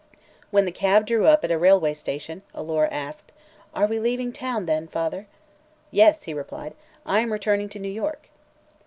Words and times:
When 0.49 0.65
the 0.65 0.71
cab 0.71 1.05
drew 1.05 1.27
up 1.27 1.43
at 1.43 1.51
a 1.51 1.59
railway 1.59 1.93
station, 1.93 2.41
Alora 2.55 2.89
asked: 2.89 3.31
"Are 3.75 3.85
we 3.85 3.99
leaving 3.99 4.33
town, 4.33 4.65
then, 4.65 4.87
father?" 4.87 5.27
"Yes," 5.91 6.23
he 6.23 6.33
replied; 6.33 6.73
"I 7.05 7.19
am 7.19 7.31
returning 7.31 7.69
to 7.69 7.77
New 7.77 7.85
York." 7.87 8.27